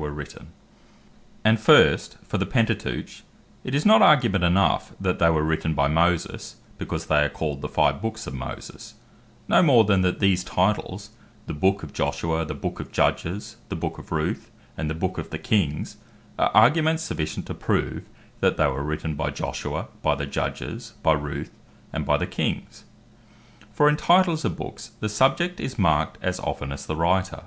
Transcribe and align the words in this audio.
The 0.00 0.04
Pentateuch 0.06 0.14
Not 0.14 0.28
Written 0.28 0.46
By 0.46 0.46
Moses 0.46 1.42
And 1.44 1.58
first, 1.60 2.18
for 2.22 2.38
the 2.38 2.46
Pentateuch, 2.46 3.10
it 3.64 3.74
is 3.74 3.84
not 3.84 4.00
argument 4.00 4.44
enough 4.44 4.92
that 5.00 5.18
they 5.18 5.28
were 5.28 5.42
written 5.42 5.74
by 5.74 5.88
Moses, 5.88 6.54
because 6.78 7.06
they 7.06 7.24
are 7.24 7.28
called 7.28 7.62
the 7.62 7.68
five 7.68 8.00
Books 8.00 8.28
of 8.28 8.32
Moses; 8.32 8.94
no 9.48 9.60
more 9.60 9.82
than 9.82 10.02
these 10.20 10.44
titles, 10.44 11.10
The 11.48 11.52
Book 11.54 11.82
of 11.82 11.92
Joshua, 11.92 12.44
the 12.44 12.54
Book 12.54 12.78
of 12.78 12.92
Judges, 12.92 13.56
The 13.70 13.74
Book 13.74 13.98
of 13.98 14.12
Ruth, 14.12 14.52
and 14.76 14.88
the 14.88 14.94
Books 14.94 15.18
of 15.18 15.30
the 15.30 15.38
Kings, 15.38 15.96
are 16.38 16.52
arguments 16.54 17.02
sufficient 17.02 17.46
to 17.46 17.54
prove, 17.54 18.08
that 18.38 18.56
they 18.56 18.68
were 18.68 18.84
written 18.84 19.16
by 19.16 19.30
Joshua, 19.30 19.88
by 20.00 20.14
the 20.14 20.26
Judges, 20.26 20.94
by 21.02 21.14
Ruth, 21.14 21.50
and 21.92 22.06
by 22.06 22.18
the 22.18 22.26
Kings. 22.28 22.84
For 23.72 23.88
in 23.88 23.96
titles 23.96 24.44
of 24.44 24.56
Books, 24.56 24.92
the 25.00 25.08
subject 25.08 25.58
is 25.58 25.76
marked, 25.76 26.18
as 26.22 26.38
often 26.38 26.70
as 26.70 26.86
the 26.86 26.94
writer. 26.94 27.46